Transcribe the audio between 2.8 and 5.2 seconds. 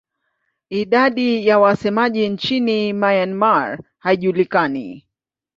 Myanmar haijulikani.